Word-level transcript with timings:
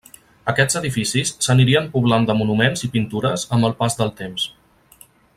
Aquests 0.51 0.77
edificis 0.79 1.33
s'anirien 1.47 1.89
poblant 1.97 2.25
de 2.29 2.37
monuments 2.39 2.85
i 2.87 2.89
pintures 2.95 3.43
amb 3.57 3.69
el 3.69 3.79
pas 3.83 3.99
del 4.03 4.15
temps. 4.23 4.49